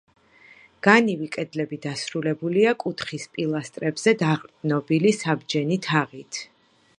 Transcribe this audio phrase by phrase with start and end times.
[0.85, 6.43] განივი კედლები დასრულებულია კუთხის პილასტრებზე დაყრდნობილი საბჯენი თაღით.